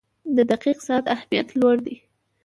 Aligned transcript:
•د 0.35 0.37
دقیق 0.51 0.77
ساعت 0.87 1.05
اهمیت 1.15 1.47
لوړ 1.59 1.75
دی. 1.85 1.95